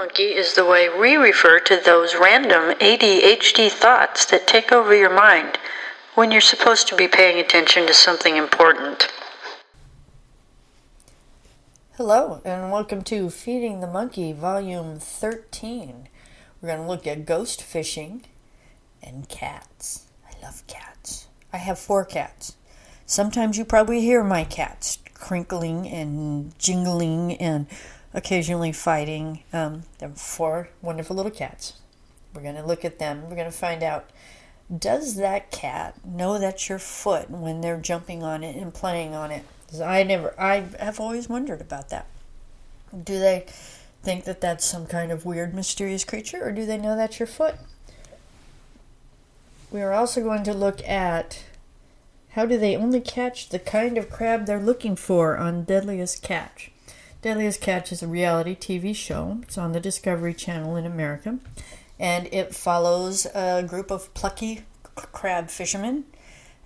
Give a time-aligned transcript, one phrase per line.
[0.00, 5.14] Monkey is the way we refer to those random ADHD thoughts that take over your
[5.14, 5.58] mind
[6.14, 9.12] when you're supposed to be paying attention to something important.
[11.98, 16.08] Hello, and welcome to Feeding the Monkey, Volume 13.
[16.62, 18.24] We're going to look at ghost fishing
[19.02, 20.06] and cats.
[20.26, 21.28] I love cats.
[21.52, 22.56] I have four cats.
[23.04, 27.66] Sometimes you probably hear my cats crinkling and jingling and
[28.12, 29.42] occasionally fighting.
[29.52, 31.74] Um, they're four wonderful little cats.
[32.34, 33.22] We're going to look at them.
[33.22, 34.10] We're going to find out
[34.76, 39.32] does that cat know that's your foot when they're jumping on it and playing on
[39.32, 39.44] it?
[39.82, 42.06] I never, I have always wondered about that.
[42.92, 43.46] Do they
[44.02, 47.26] think that that's some kind of weird, mysterious creature, or do they know that's your
[47.26, 47.56] foot?
[49.70, 51.44] We are also going to look at
[52.30, 56.70] how do they only catch the kind of crab they're looking for on Deadliest Catch.
[57.22, 59.40] Deadliest Catch is a reality TV show.
[59.42, 61.38] It's on the Discovery Channel in America,
[61.98, 64.62] and it follows a group of plucky
[64.94, 66.04] crab fishermen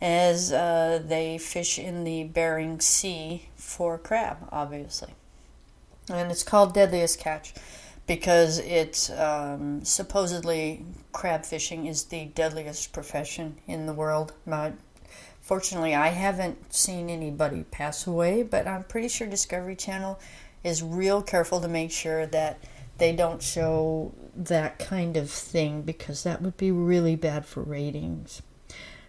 [0.00, 5.14] as uh, they fish in the Bering Sea for crab, obviously.
[6.08, 7.55] And it's called Deadliest Catch
[8.06, 14.32] because it's um, supposedly crab fishing is the deadliest profession in the world.
[15.44, 20.19] Fortunately, I haven't seen anybody pass away, but I'm pretty sure Discovery Channel
[20.64, 22.58] is real careful to make sure that
[22.98, 28.42] they don't show that kind of thing because that would be really bad for ratings.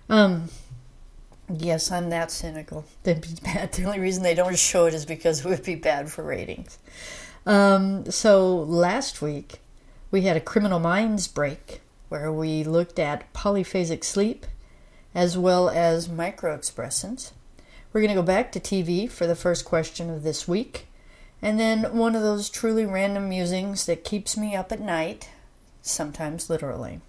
[0.09, 0.49] Um,
[1.51, 2.85] yes, I'm that cynical.
[3.03, 3.71] That'd be bad.
[3.73, 6.77] The only reason they don't show it is because it would be bad for ratings.
[7.45, 9.59] Um, so last week
[10.11, 14.45] we had a Criminal Minds break where we looked at polyphasic sleep
[15.13, 17.31] as well as microexpressions.
[17.93, 20.87] We're going to go back to TV for the first question of this week.
[21.41, 25.29] And then one of those truly random musings that keeps me up at night,
[25.81, 27.01] sometimes literally.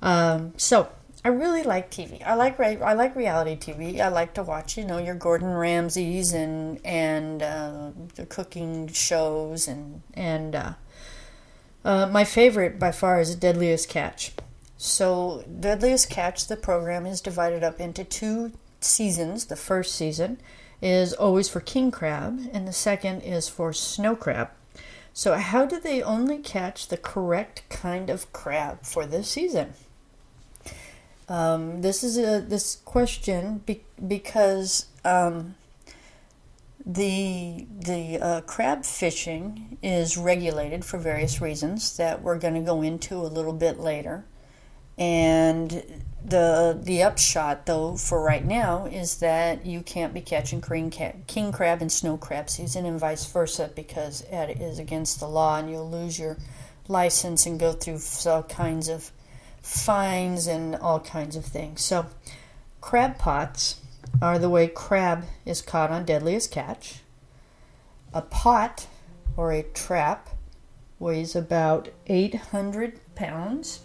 [0.00, 0.88] Um, so
[1.24, 2.20] I really like TV.
[2.26, 4.00] I like I like reality TV.
[4.00, 9.68] I like to watch, you know, your Gordon Ramsays and and uh, the cooking shows
[9.68, 10.72] and and uh,
[11.84, 14.32] uh, my favorite by far is Deadliest Catch.
[14.76, 19.46] So Deadliest Catch, the program is divided up into two seasons.
[19.46, 20.38] The first season
[20.82, 24.50] is always for king crab, and the second is for snow crab.
[25.14, 29.74] So, how do they only catch the correct kind of crab for this season?
[31.28, 35.54] Um, this is a this question be, because um,
[36.84, 42.82] the the uh, crab fishing is regulated for various reasons that we're going to go
[42.82, 44.24] into a little bit later,
[44.98, 51.52] and the the upshot though for right now is that you can't be catching king
[51.52, 55.68] crab and snow crab season and vice versa because it is against the law and
[55.68, 56.36] you'll lose your
[56.88, 59.10] license and go through all kinds of
[59.62, 61.82] fines and all kinds of things.
[61.82, 62.06] So
[62.80, 63.80] crab pots
[64.20, 67.00] are the way crab is caught on deadliest catch.
[68.12, 68.88] A pot
[69.36, 70.28] or a trap
[70.98, 73.80] weighs about 800 pounds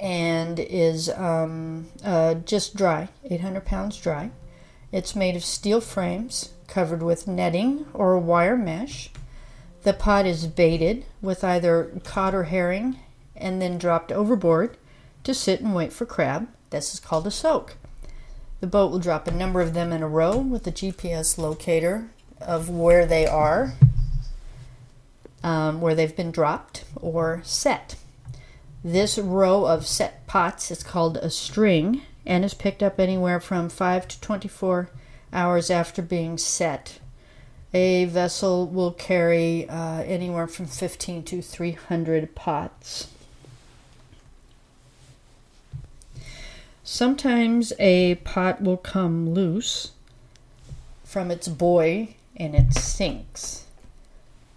[0.00, 4.30] and is um, uh, just dry, 800 pounds dry.
[4.92, 9.10] It's made of steel frames covered with netting or wire mesh.
[9.82, 12.98] The pot is baited with either cod or herring
[13.36, 14.76] and then dropped overboard
[15.24, 16.48] to sit and wait for crab.
[16.70, 17.76] This is called a soak.
[18.60, 22.08] The boat will drop a number of them in a row with a GPS locator
[22.40, 23.74] of where they are,
[25.42, 27.96] um, where they've been dropped or set.
[28.86, 33.68] This row of set pots is called a string and is picked up anywhere from
[33.68, 34.90] 5 to 24
[35.32, 37.00] hours after being set.
[37.74, 43.08] A vessel will carry uh, anywhere from 15 to 300 pots.
[46.84, 49.90] Sometimes a pot will come loose
[51.02, 53.65] from its buoy and it sinks.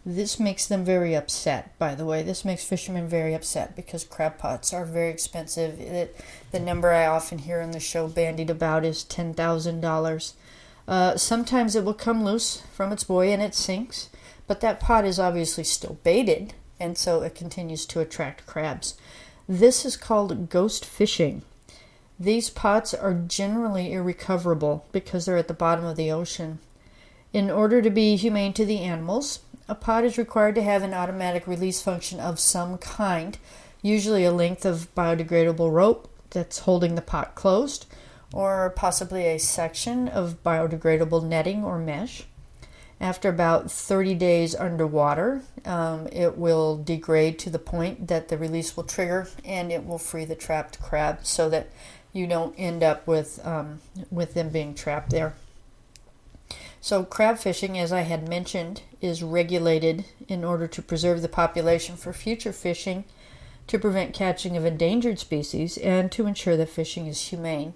[0.06, 2.24] This makes them very upset, by the way.
[2.24, 5.80] This makes fishermen very upset because crab pots are very expensive.
[5.80, 6.16] It,
[6.51, 10.34] the number I often hear on the show bandied about is $10,000.
[10.88, 14.10] Uh, sometimes it will come loose from its buoy and it sinks,
[14.48, 18.98] but that pot is obviously still baited, and so it continues to attract crabs.
[19.48, 21.44] This is called ghost fishing.
[22.19, 26.60] These pots are generally irrecoverable because they're at the bottom of the ocean.
[27.31, 30.95] In order to be humane to the animals, a pot is required to have an
[30.95, 33.38] automatic release function of some kind,
[33.83, 37.86] usually a length of biodegradable rope that's holding the pot closed,
[38.33, 42.24] or possibly a section of biodegradable netting or mesh.
[43.00, 48.75] After about 30 days underwater, um, it will degrade to the point that the release
[48.75, 51.69] will trigger and it will free the trapped crab so that
[52.12, 53.80] you don't end up with, um,
[54.10, 55.36] with them being trapped there.
[56.81, 61.98] So, crab fishing, as I had mentioned, is regulated in order to preserve the population
[61.98, 63.04] for future fishing,
[63.68, 67.74] to prevent catching of endangered species, and to ensure that fishing is humane.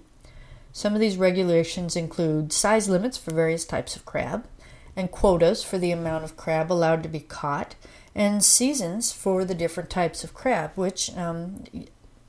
[0.72, 4.48] Some of these regulations include size limits for various types of crab,
[4.96, 7.76] and quotas for the amount of crab allowed to be caught,
[8.16, 11.66] and seasons for the different types of crab, which, um,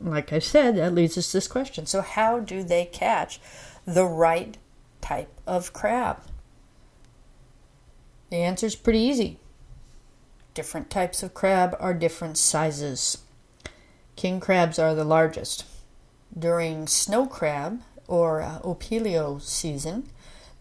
[0.01, 1.87] like I said, that leads us to this question.
[1.87, 3.41] So, how do they catch
[3.87, 4.59] the right
[5.01, 6.19] type of crab?
[8.35, 9.39] The answer is pretty easy.
[10.55, 13.19] Different types of crab are different sizes.
[14.17, 15.65] King crabs are the largest.
[16.37, 20.09] During snow crab or uh, opilio season,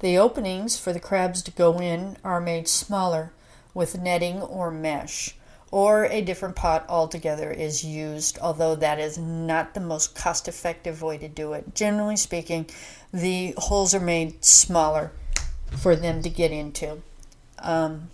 [0.01, 3.33] the openings for the crabs to go in are made smaller
[3.73, 5.35] with netting or mesh,
[5.71, 11.01] or a different pot altogether is used, although that is not the most cost effective
[11.01, 11.73] way to do it.
[11.73, 12.69] Generally speaking,
[13.11, 15.11] the holes are made smaller
[15.75, 17.01] for them to get into.
[17.63, 18.09] Um,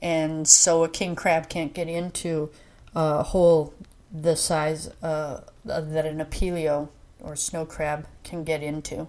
[0.00, 2.50] and so a king crab can't get into
[2.94, 3.74] a hole
[4.12, 6.88] the size uh, that an opilio
[7.20, 9.08] or snow crab can get into.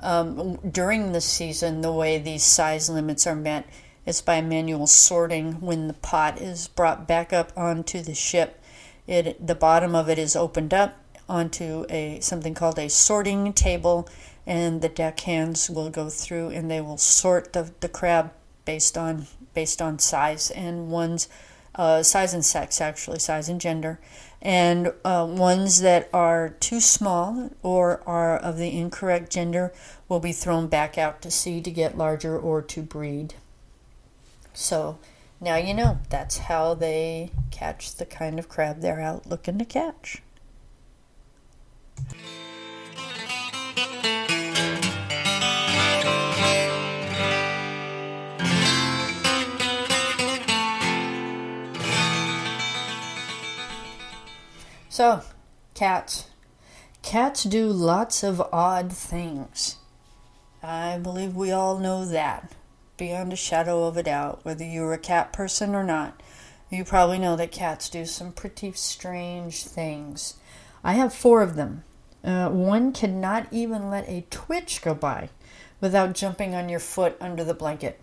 [0.00, 3.66] Um, during the season, the way these size limits are met
[4.04, 5.60] is by manual sorting.
[5.60, 8.60] When the pot is brought back up onto the ship,
[9.06, 10.98] it the bottom of it is opened up
[11.28, 14.08] onto a something called a sorting table,
[14.46, 18.32] and the deck hands will go through and they will sort the, the crab
[18.64, 21.28] based on based on size and ones
[21.74, 24.00] uh, size and sex actually size and gender.
[24.40, 29.72] And uh, ones that are too small or are of the incorrect gender
[30.08, 33.34] will be thrown back out to sea to get larger or to breed.
[34.52, 34.98] So
[35.40, 39.64] now you know that's how they catch the kind of crab they're out looking to
[39.64, 40.22] catch
[54.94, 55.22] So,
[55.74, 56.26] cats.
[57.02, 59.78] Cats do lots of odd things.
[60.62, 62.52] I believe we all know that,
[62.96, 66.22] beyond a shadow of a doubt, whether you're a cat person or not.
[66.70, 70.34] You probably know that cats do some pretty strange things.
[70.84, 71.82] I have four of them.
[72.22, 75.28] Uh, one cannot even let a twitch go by
[75.80, 78.00] without jumping on your foot under the blanket.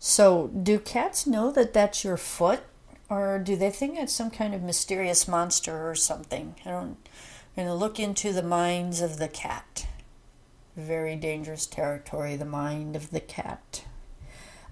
[0.00, 2.64] So, do cats know that that's your foot?
[3.10, 6.54] Or do they think it's some kind of mysterious monster or something?
[6.64, 6.96] I don't.
[7.56, 9.86] I'm going to look into the minds of the cat.
[10.76, 13.84] Very dangerous territory, the mind of the cat.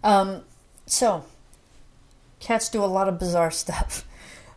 [0.04, 0.42] Um,
[0.86, 1.24] so,
[2.38, 4.06] cats do a lot of bizarre stuff.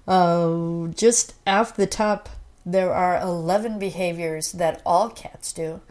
[0.08, 2.30] Uh, just off the top,
[2.66, 5.82] there are 11 behaviors that all cats do,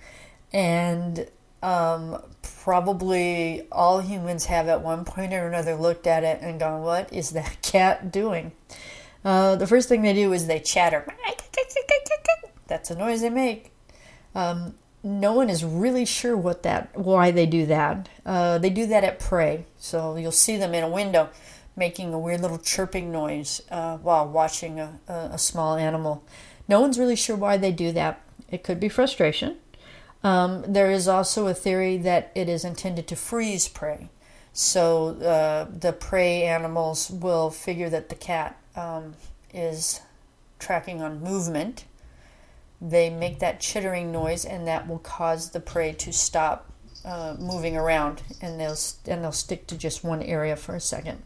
[0.53, 1.29] and
[1.63, 6.83] um, probably all humans have at one point or another looked at it and gone,
[6.83, 8.53] What is that cat doing?
[9.25, 11.05] Uh, the first thing they do is they chatter.
[12.67, 13.73] That's a noise they make.
[14.35, 18.09] Um, no one is really sure what that why they do that.
[18.27, 21.31] Uh, they do that at prey, so you'll see them in a window
[21.77, 26.25] making a weird little chirping noise uh, while watching a, a, a small animal.
[26.67, 28.21] No one's really sure why they do that.
[28.51, 29.57] It could be frustration.
[30.23, 34.11] Um, there is also a theory that it is intended to freeze prey.
[34.53, 39.15] So uh, the prey animals will figure that the cat um,
[39.55, 40.01] is
[40.59, 41.85] tracking on movement.
[42.81, 46.73] They make that chittering noise, and that will cause the prey to stop
[47.05, 51.23] uh, moving around, and they'll and they'll stick to just one area for a second.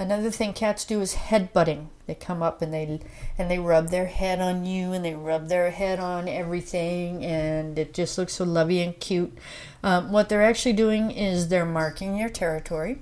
[0.00, 1.88] Another thing cats do is headbutting.
[2.06, 3.00] They come up and they
[3.36, 7.76] and they rub their head on you and they rub their head on everything and
[7.76, 9.36] it just looks so lovey and cute.
[9.82, 13.00] Um, what they're actually doing is they're marking your territory.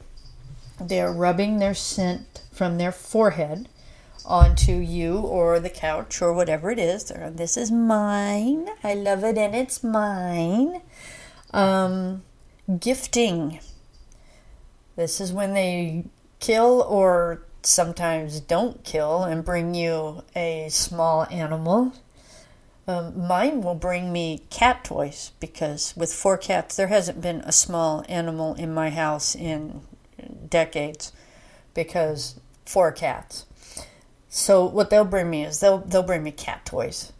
[0.80, 3.68] They're rubbing their scent from their forehead
[4.24, 7.04] onto you or the couch or whatever it is.
[7.04, 8.68] They're, this is mine.
[8.82, 10.80] I love it and it's mine.
[11.52, 12.22] Um,
[12.80, 13.60] gifting.
[14.96, 16.06] This is when they
[16.40, 21.92] kill or sometimes don't kill and bring you a small animal.
[22.88, 27.50] Um, mine will bring me cat toys because with four cats, there hasn't been a
[27.50, 29.80] small animal in my house in
[30.48, 31.12] decades
[31.74, 33.44] because four cats.
[34.28, 37.12] So what they'll bring me is they'll they'll bring me cat toys,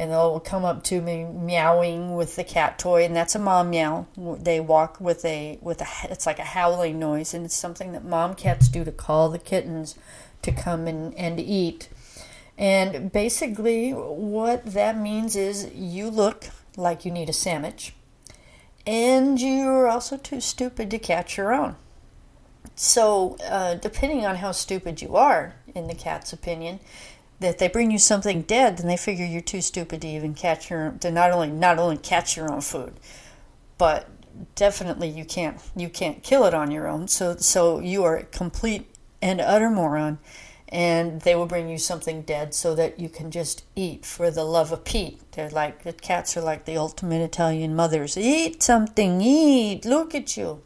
[0.00, 3.68] and they'll come up to me meowing with the cat toy, and that's a mom
[3.68, 4.06] meow.
[4.16, 8.02] They walk with a with a it's like a howling noise, and it's something that
[8.02, 9.96] mom cats do to call the kittens
[10.40, 11.90] to come and, and eat.
[12.56, 16.46] And basically, what that means is you look
[16.78, 17.92] like you need a sandwich,
[18.86, 21.76] and you're also too stupid to catch your own.
[22.74, 26.80] So, uh, depending on how stupid you are, in the cat's opinion,
[27.40, 30.70] that they bring you something dead, then they figure you're too stupid to even catch
[30.70, 32.94] your to not only not only catch your own food,
[33.78, 34.08] but
[34.54, 37.08] definitely you can't you can't kill it on your own.
[37.08, 38.86] So so you are a complete
[39.22, 40.18] and utter moron,
[40.68, 44.44] and they will bring you something dead so that you can just eat for the
[44.44, 45.20] love of Pete.
[45.32, 48.18] They're like the cats are like the ultimate Italian mothers.
[48.18, 49.86] Eat something, eat.
[49.86, 50.62] Look at you.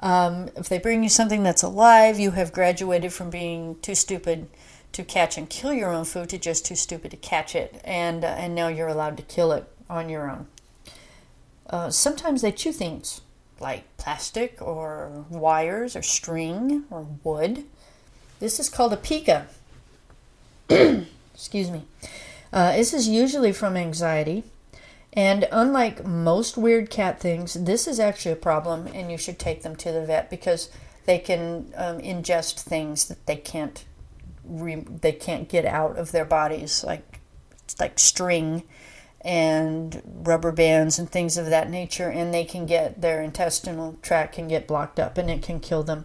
[0.00, 4.48] Um, if they bring you something that's alive, you have graduated from being too stupid
[4.92, 8.24] to catch and kill your own food to just too stupid to catch it, and
[8.24, 10.46] uh, and now you're allowed to kill it on your own.
[11.68, 13.20] Uh, sometimes they chew things
[13.60, 17.64] like plastic or wires or string or wood.
[18.40, 19.46] This is called a pica.
[20.68, 21.84] Excuse me.
[22.52, 24.44] Uh, this is usually from anxiety.
[25.12, 29.62] And unlike most weird cat things, this is actually a problem, and you should take
[29.62, 30.70] them to the vet because
[31.06, 33.84] they can um, ingest things that they can't
[34.48, 37.20] re- they can't get out of their bodies, like
[37.78, 38.64] like string
[39.20, 44.34] and rubber bands and things of that nature, and they can get their intestinal tract
[44.34, 46.04] can get blocked up, and it can kill them.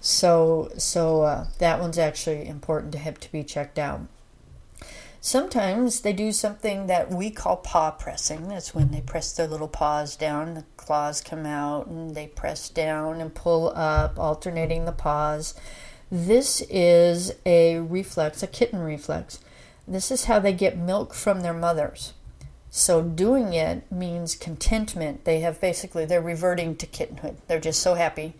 [0.00, 4.02] So so uh, that one's actually important to have to be checked out.
[5.22, 8.48] Sometimes they do something that we call paw pressing.
[8.48, 12.70] That's when they press their little paws down, the claws come out, and they press
[12.70, 15.54] down and pull up, alternating the paws.
[16.12, 19.38] This is a reflex, a kitten reflex.
[19.86, 22.14] This is how they get milk from their mothers.
[22.68, 25.24] So doing it means contentment.
[25.24, 27.36] They have basically they're reverting to kittenhood.
[27.46, 28.34] They're just so happy.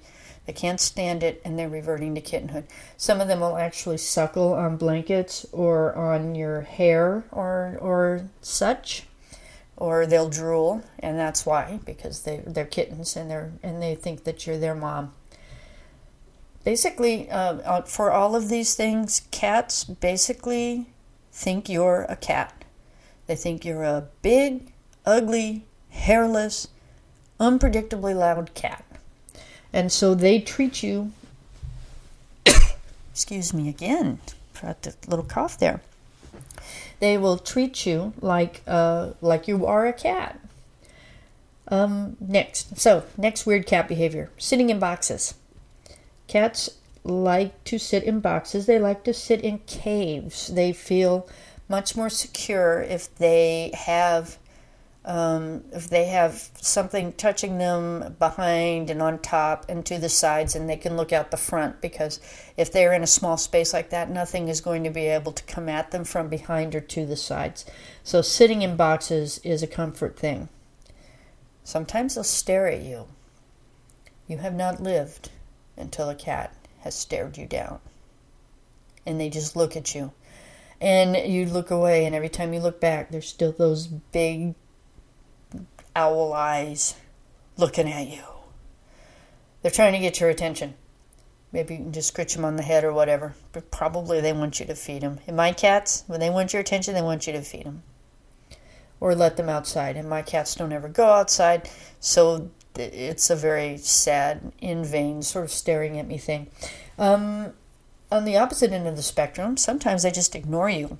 [0.46, 2.64] They can't stand it and they're reverting to kittenhood.
[2.96, 9.04] Some of them will actually suckle on blankets or on your hair or or such.
[9.76, 14.24] Or they'll drool, and that's why because they they're kittens and they're and they think
[14.24, 15.12] that you're their mom
[16.64, 20.86] basically, uh, uh, for all of these things, cats basically
[21.32, 22.64] think you're a cat.
[23.26, 24.72] They think you're a big,
[25.06, 26.68] ugly, hairless,
[27.38, 28.84] unpredictably loud cat.
[29.72, 31.12] And so they treat you,
[33.12, 34.18] excuse me again,
[34.60, 35.80] got a little cough there.
[36.98, 40.38] They will treat you like uh, like you are a cat.
[41.68, 45.34] Um, next, so next weird cat behavior: sitting in boxes.
[46.30, 46.70] Cats
[47.02, 50.46] like to sit in boxes, they like to sit in caves.
[50.46, 51.28] They feel
[51.68, 54.38] much more secure if they have
[55.04, 60.54] um, if they have something touching them behind and on top and to the sides,
[60.54, 62.20] and they can look out the front because
[62.56, 65.42] if they're in a small space like that, nothing is going to be able to
[65.52, 67.64] come at them from behind or to the sides.
[68.04, 70.48] So, sitting in boxes is a comfort thing.
[71.64, 73.08] Sometimes they'll stare at you.
[74.28, 75.30] You have not lived
[75.80, 77.80] until a cat has stared you down.
[79.06, 80.12] And they just look at you.
[80.80, 84.54] And you look away, and every time you look back, there's still those big
[85.94, 86.94] owl eyes
[87.56, 88.22] looking at you.
[89.62, 90.74] They're trying to get your attention.
[91.52, 94.60] Maybe you can just scratch them on the head or whatever, but probably they want
[94.60, 95.18] you to feed them.
[95.26, 97.82] And my cats, when they want your attention, they want you to feed them
[99.00, 99.96] or let them outside.
[99.96, 101.68] And my cats don't ever go outside,
[101.98, 106.48] so it's a very sad, in vain, sort of staring at me thing.
[106.98, 107.52] Um,
[108.10, 110.98] on the opposite end of the spectrum, sometimes they just ignore you.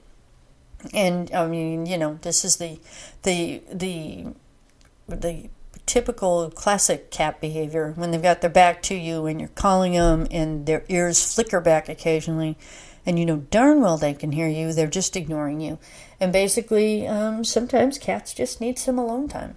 [0.95, 2.81] And I mean, you know, this is the
[3.23, 4.29] the the
[5.09, 5.51] the
[5.87, 10.27] typical classic cat behavior when they've got their back to you and you're calling them
[10.31, 12.57] and their ears flicker back occasionally
[13.05, 15.79] and you know darn well they can hear you they're just ignoring you
[16.21, 19.57] and basically um, sometimes cats just need some alone time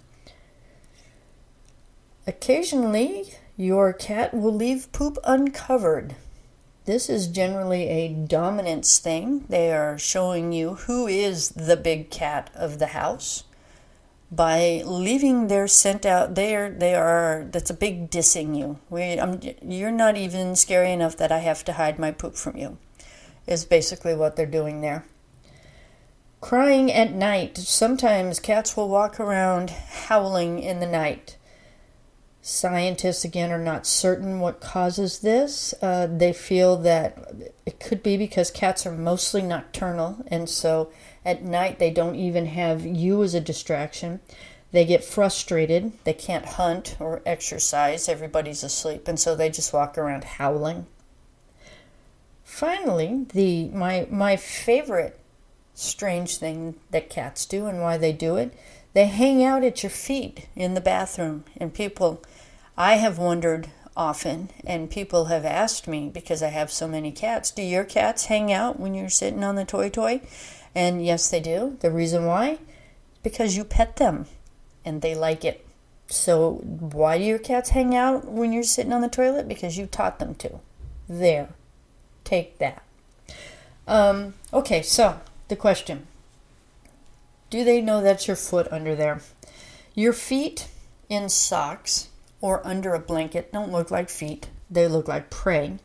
[2.25, 6.15] Occasionally, your cat will leave poop uncovered.
[6.85, 9.45] This is generally a dominance thing.
[9.49, 13.43] They are showing you who is the big cat of the house
[14.31, 16.69] by leaving their scent out there.
[16.69, 18.79] They are that's a big dissing you.
[18.89, 22.57] We, I'm, you're not even scary enough that I have to hide my poop from
[22.57, 22.77] you.
[23.45, 25.05] Is basically what they're doing there.
[26.39, 27.57] Crying at night.
[27.57, 31.37] Sometimes cats will walk around howling in the night.
[32.45, 35.73] Scientists, again, are not certain what causes this.
[35.81, 37.17] Uh, they feel that
[37.65, 40.91] it could be because cats are mostly nocturnal, and so
[41.23, 44.19] at night they don't even have you as a distraction.
[44.73, 45.93] They get frustrated.
[46.03, 48.09] They can't hunt or exercise.
[48.09, 50.85] Everybody's asleep, and so they just walk around howling.
[52.43, 55.17] Finally, the my my favorite
[55.73, 58.53] strange thing that cats do and why they do it,
[58.93, 62.21] they hang out at your feet in the bathroom, and people
[62.77, 67.51] I have wondered often, and people have asked me because I have so many cats,
[67.51, 70.21] do your cats hang out when you're sitting on the toy toy?
[70.73, 71.77] And yes, they do.
[71.81, 72.57] The reason why?
[73.21, 74.25] Because you pet them
[74.83, 75.65] and they like it.
[76.07, 79.47] So, why do your cats hang out when you're sitting on the toilet?
[79.47, 80.59] Because you taught them to.
[81.07, 81.49] There.
[82.23, 82.83] Take that.
[83.87, 86.07] Um, okay, so the question
[87.49, 89.21] Do they know that's your foot under there?
[89.93, 90.67] Your feet
[91.09, 92.09] in socks
[92.43, 95.77] or under a blanket don't look like feet, they look like prey.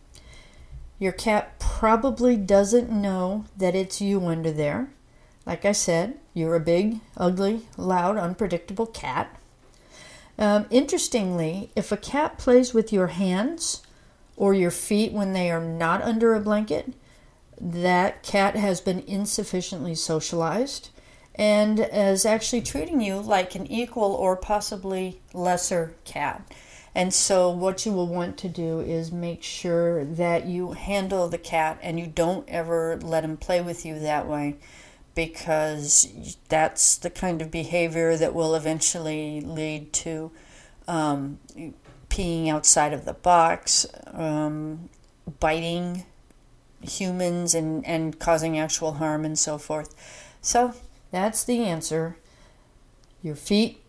[0.98, 4.90] Your cat probably doesn't know that it's you under there.
[5.46, 9.38] Like I said, you're a big, ugly, loud, unpredictable cat.
[10.36, 13.82] Um, interestingly, if a cat plays with your hands
[14.36, 16.92] or your feet when they are not under a blanket,
[17.60, 20.90] that cat has been insufficiently socialized
[21.38, 26.52] and is actually treating you like an equal or possibly lesser cat.
[26.94, 31.38] And so, what you will want to do is make sure that you handle the
[31.38, 34.56] cat and you don't ever let him play with you that way
[35.14, 40.32] because that's the kind of behavior that will eventually lead to
[40.88, 41.38] um,
[42.08, 44.88] peeing outside of the box, um,
[45.38, 46.04] biting
[46.80, 49.94] humans, and, and causing actual harm and so forth.
[50.40, 50.74] So,
[51.10, 52.16] that's the answer.
[53.22, 53.82] Your feet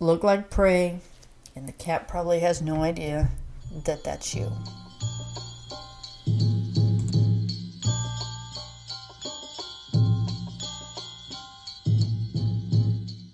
[0.00, 1.00] look like prey,
[1.54, 3.30] and the cat probably has no idea
[3.84, 4.52] that that's you.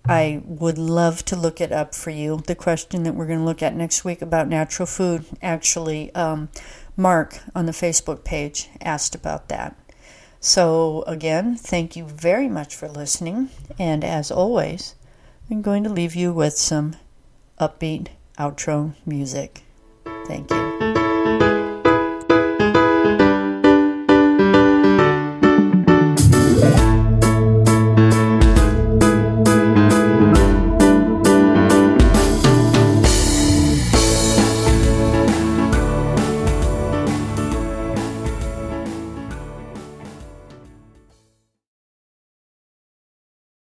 [0.06, 2.44] I would love to look it up for you.
[2.46, 6.50] The question that we're going to look at next week about natural food, actually, um,
[6.98, 9.78] Mark on the Facebook page asked about that.
[10.46, 13.50] So, again, thank you very much for listening.
[13.80, 14.94] And as always,
[15.50, 16.98] I'm going to leave you with some
[17.60, 19.64] upbeat outro music.
[20.28, 20.65] Thank you.